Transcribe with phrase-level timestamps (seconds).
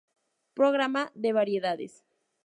[0.55, 2.03] Programa de variedades".